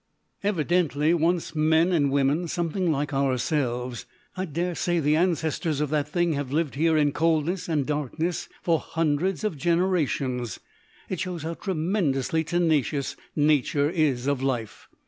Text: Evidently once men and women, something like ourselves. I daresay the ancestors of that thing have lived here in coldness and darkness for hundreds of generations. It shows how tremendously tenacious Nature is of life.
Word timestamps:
Evidently 0.43 1.13
once 1.13 1.53
men 1.55 1.91
and 1.91 2.09
women, 2.11 2.47
something 2.47 2.91
like 2.91 3.13
ourselves. 3.13 4.07
I 4.35 4.45
daresay 4.45 4.99
the 4.99 5.15
ancestors 5.15 5.79
of 5.79 5.91
that 5.91 6.07
thing 6.07 6.33
have 6.33 6.51
lived 6.51 6.73
here 6.73 6.97
in 6.97 7.11
coldness 7.11 7.69
and 7.69 7.85
darkness 7.85 8.49
for 8.63 8.79
hundreds 8.79 9.43
of 9.43 9.57
generations. 9.59 10.59
It 11.07 11.19
shows 11.19 11.43
how 11.43 11.53
tremendously 11.53 12.43
tenacious 12.43 13.15
Nature 13.35 13.91
is 13.91 14.25
of 14.25 14.41
life. 14.41 14.87